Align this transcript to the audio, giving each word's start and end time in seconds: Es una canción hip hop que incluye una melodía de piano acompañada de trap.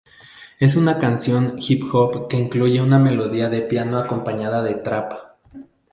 Es 0.57 0.75
una 0.75 0.97
canción 0.97 1.57
hip 1.59 1.83
hop 1.93 2.27
que 2.27 2.35
incluye 2.35 2.81
una 2.81 2.97
melodía 2.97 3.49
de 3.49 3.61
piano 3.61 3.99
acompañada 3.99 4.63
de 4.63 4.73
trap. 4.73 5.13